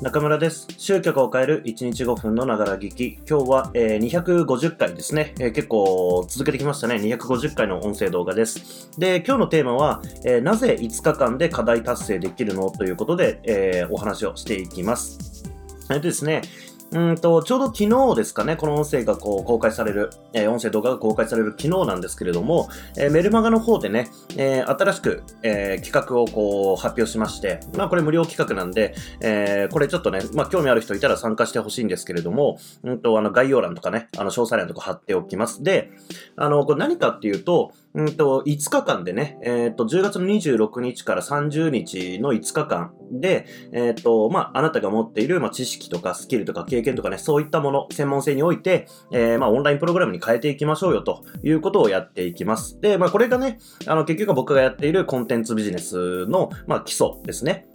[0.00, 0.68] 中村です。
[0.78, 3.18] 集客を変える1日5分のながら聞き。
[3.28, 6.94] 今日は、えー、250回ですね、えー、結構続けてきましたね。
[6.94, 8.92] 250回の音声動画です。
[8.96, 12.70] で、今日のテーマは、えー、なぜ5日間で課題達成できるの？
[12.70, 15.42] ということで、えお話をしていきます。
[15.90, 16.42] えっとですね、
[16.90, 24.08] うんと、ちょうど昨日ですかね、この音声がこう公開される、えー、音声動画が公開される昨日なんですけれども、えー、メルマガの方でね、
[24.38, 35.62] えー、新しく、え企画をこう発表しまして、まあこれ無料企画なんで、えこれちょっとね、まあ興味ある人いたら参加してほしいんですけれども、うんと、あの概要欄とかね、あの詳細欄とか貼っておきます。
[35.62, 35.90] で、
[36.36, 52.78] あの、これ何かっていうと、うんと、5日間でね、えっ、ー、と、10月の26日から30日の5日間で、えっ、ー、と、まあ、あなたが持っている、まあ、知識とかスキルとか経験とかね、そういったもの、専門性において、えー、まあ、オンラインプログラムに変えていきましょうよということをやっていきます。
[52.80, 57.66] で、まあ、これがね、あの、結局僕がやっているコンテンツビジネスの、まあ、基礎ですね。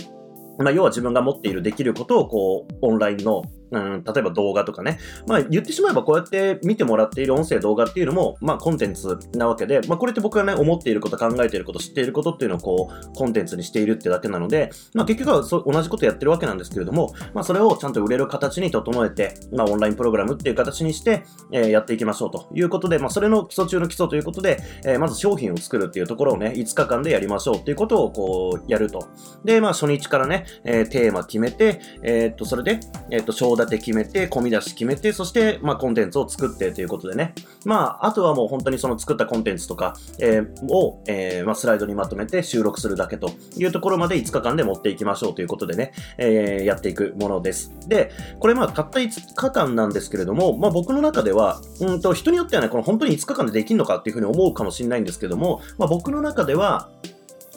[0.60, 3.42] まあ、要は自分が持っているできることを、こう、オンラインの
[3.74, 5.00] うん、例えば動画とかね。
[5.28, 29.08] まあ言ってしまえばこうやって見てもらっている音声動画っていうのも、まあコンテンツなわけで、まあこれって僕がね、思っていること、考えていること、知っていることっていうのをこう、コンテンツにしているってだけなので、まあ結局はそ同じことやってるわけなんですけれども、まあそれをちゃんと売れる形に整えて、まあオンラインプログラムっていう形にして、えー、やっていきましょうということで、まあそれの基礎中の基礎ということで、えー、まず商品を作るっていうところをね、5日間でやりましょうっていうことをこう、やると。
[29.44, 37.34] で、まあ初日からね、えー、テーマ決めて、え、っと、それで、え、っと、章立て決めて、み出し決めて、そして、まあ、コンテンツを作ってということでね。
[37.66, 47.72] まあ、あとはもう本当にその作ったコンテンツとか、えー、を、えー、まあ、スライドにまとめて収録するだけというところまで5日間で持っていきましょうということでね、えー、やっていくものです。
[47.88, 56.90] で、これまあ、たった5日間なんですけれども、まあ、僕の中では、うんと、人によってはね、この本当に5日間でできるのかっていうふうに思うかもしれないんですけども、まあ、僕の中では、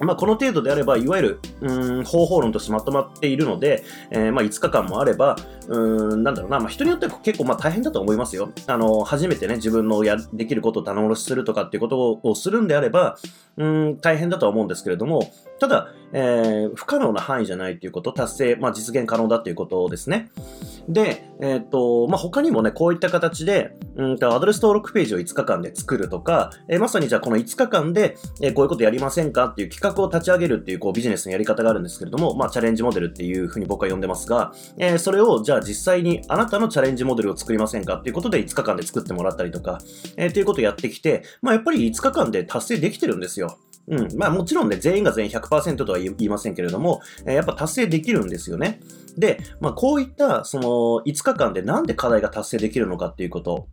[0.00, 5.36] まあ、この程度であれば、いわゆる、うん、方法論としてまとまっているので、えー、まあ、5日間もあれば、
[5.68, 8.50] うん、なんだろうな、まあ、人によっては結構まあ大変だと思いますよ。
[8.66, 13.16] あの、初めてね、自分のや、できることを棚卸しするとかっていうことをするんであれば、
[13.56, 20.30] うん、大変だとは思うんですけれども、ただ、えー、不可能な範囲じゃないっていうこと、達成、まあ、実現可能だっていうことですね。
[20.88, 39.80] で、えっ、と、まあ、他にもね、こういった形で、うんと、アドレス登録ページを5日間で作るとか、えー、まさにじゃあこの5日間で、えー、こういうことやりませんかっていう企画を立ち上げるっていう、こう、ビジネスのやり方があるんですけれども、まあ、チャレンジモデルっていうふうに僕は呼んでますが、えー、それを、じゃあ実際にあなたのチャレンジモデルを作りませんかっていうことで5日間で作ってもらったりとか、
[40.16, 43.58] えー、っていうことをやってきて、まあ、やっぱり5日間で達成できてるんですよ。
[43.88, 44.16] うん。
[44.16, 48.80] まあもちろんね、全員が全員100%とは言いませんけれども、え、やっぱ達成できるんですよね。
[49.16, 50.68] で、まあこういった、その、
[51.06, 53.68] 5日間でなんで課題が達成できるのかっていうこと。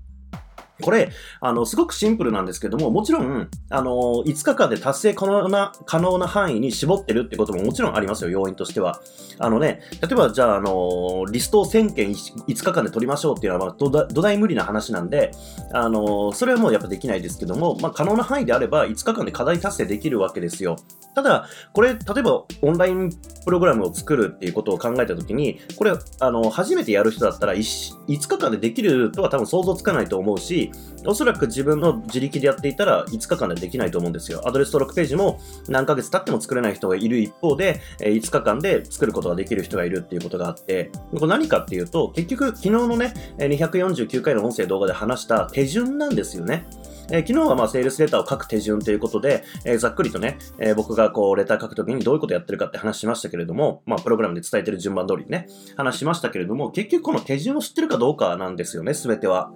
[0.82, 9.00] これ、あの、すごくシンプルなんですけども、もちろん、あの、5日間で達成可能な、可能な範囲に絞ってるってことももちろんありますよ、要因としては。
[9.38, 15.32] あのね、例えばじゃあ、あの、リストを1000件5日間で取りましょうっていうのは、まあ、土台無理な話なんで、
[15.72, 20.78] あの、それはもうやっぱできないですけども、まあ、可能な範囲であれば5日間で課題達成できるわけですよ。
[21.14, 23.12] ただ、これ、例えばオンライン
[23.46, 30.63] プログラムを作るっていうことを考えたときに、これ、あの、初めてやる人だったら 5, 5日間でできるとは多分想像つかないと思うし、
[31.06, 34.42] おそらく自分の自力でやっていたら5日間でできないと思うんですよ。
[34.48, 46.66] アドレス登録ページも何ヶ月経っても作れない人がいる一方で、5日間で作ることができる人がいるっていうことがあって、これ何かっていうと、結局昨日のね、249回の音声動画で話した手順なんですよね。
[47.12, 59.52] えー、昨日はまあセールスレターを書く手順ということで、えー、ざっくりとね、えー、僕がこうレター書くときにどういうことやってるかって話しましたけれども、まあプログラムで伝えてる順番通りにね、話しましたけれども、結局この手順を知ってるかどうかなんですよね、すべては。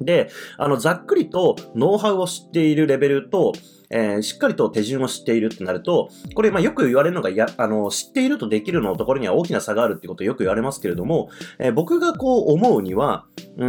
[0.00, 3.52] で、あの、ざっくりとノウハウを知っているレベルと、
[3.90, 13.66] えー、しっかりと手順を知っているってなると、これ、まあ、よく言われるのが、や、あの、知っているとできるのところには大きな差があるってことをよく言われますけれども、えー、僕がこう思うには、う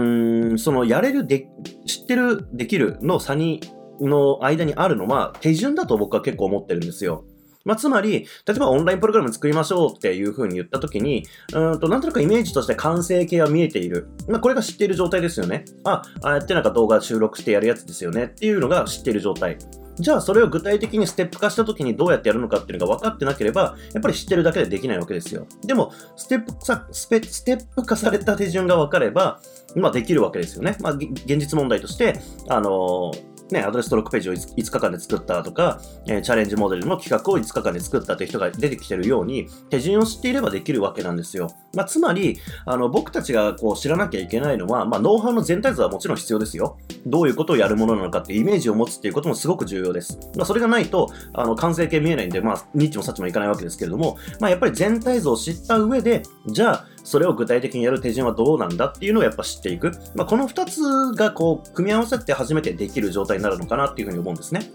[0.53, 1.47] ん、その、やれるで、
[1.85, 3.61] 知ってる、できるの差に、
[3.99, 7.25] の間にあるのは、手順だと僕は結構思ってるんですよ。
[7.67, 14.08] まあ、つまり、例えばオンラインプログラム作りましょうっていう風に言った時に、うんと、なんとなくイメージとして完成形は見えている。
[14.29, 15.66] まあ、これが知っている状態ですよね。
[15.84, 19.58] あ、ああやってなんか動画収録してやるやつですよねっていうのが知っている状態。
[19.99, 25.46] じゃあそれを具体的にステップ化した時にどうやってやるのかっていうのが分かってなければ、やっぱり知ってるだけでできないわけですよ。
[25.66, 29.41] でも、ステップさ、ステップ化された手順が分かれば、
[29.75, 30.78] まあできるわけですよね。
[30.79, 41.52] まあ現実問題として、あのーね、アドレス登録ページを 5, 日間で作ったとか、えー、チャレンジモデルの企画を5日間で作ったという人が出てきてるように、手順を知っていればできるわけなんですよ。
[41.73, 46.78] まあ、つまり、あの、僕たちがこう知らなきゃいけないのは、まあ、ノウハウの全体像はもちろん必要ですよ。
[47.05, 50.20] どういうことをやるものなのかってイメージを持つっていうこともすごく重要です。
[50.35, 59.93] まあ、それがないと、あの、完成形見えないんで、まあ、ニッチもサッチもいかないわけですけれども、まあ、やっぱり全体像を知った上で、じゃあ、それを具体的にやる手順はどうなんだっていうのをやっぱ知っていく。
[60.13, 64.69] まあ、この2つがこう、組み合わさって初めてできる状態になるのかなっていうふうに思うんですね。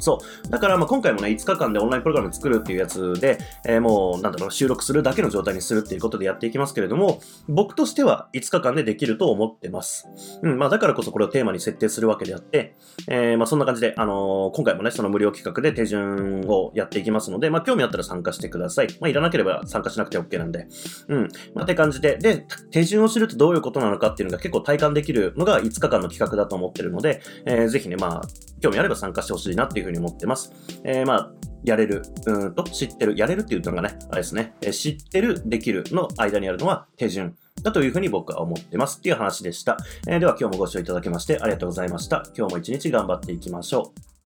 [0.00, 0.50] そう。
[0.50, 10.08] だから、まあ、今回もね、5日間でオンラインプログラム作るっていうやつで、えー、もう、なんだろう、収録するだけの状態にするっていうことでやっていきますけれども、僕としては5日間でできると思ってます。
[10.42, 12.76] うん、まあ、だからこそこれをテーマに設定するわけであって、
[13.08, 18.88] えー、まあ、そんな感じで、あのー、今回もね、その無料企画で手順をやっていきますので、まあ、興味あったら参加してください。
[19.00, 20.66] まあ、いらなければ参加しなくて OK なんで。
[21.08, 21.28] うん。
[21.54, 28.22] まあ、って感じで、で、手順を知るとどういうことなのかっていうのが結構体感できるのが5日間の企画だと思ってるので、えー、ぜひね、まあ、
[28.60, 30.52] 興味あれば参加してほしいなっていうふうに思ってます。
[30.84, 31.32] えー、まあ、
[31.64, 39.76] やれる、うんと、知ってる、やれるっていうのがね、あれですね、え、知ってる、できるの間にあるのは手順だというふうに僕は思ってますっていう話でした。
[40.06, 42.22] えー、では今日もご視聴いただきましてありがとうございました。
[42.36, 44.08] 今日も一日頑張っていきましょう。